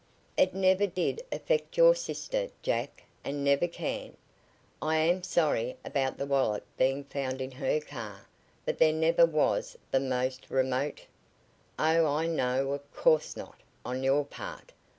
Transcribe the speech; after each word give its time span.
"It 0.35 0.55
never 0.55 0.87
did 0.87 1.21
affect 1.31 1.77
your 1.77 1.93
sister, 1.93 2.49
Jack, 2.63 3.03
and 3.23 3.43
never 3.43 3.67
can. 3.67 4.17
I 4.81 4.95
am 4.95 5.21
sorry 5.21 5.77
about 5.85 6.17
the 6.17 6.25
wallet 6.25 6.63
being 6.75 7.03
found 7.03 7.39
in 7.39 7.51
her 7.51 7.79
car, 7.79 8.25
but 8.65 8.79
there 8.79 8.93
never 8.93 9.27
was 9.27 9.77
the 9.91 9.99
most 9.99 10.49
remote" 10.49 11.05
"Oh, 11.77 12.07
I 12.07 12.25
know, 12.25 12.71
of 12.71 12.91
course 12.91 13.37
not, 13.37 13.61
on 13.85 14.01
your 14.01 14.25
part. 14.25 14.71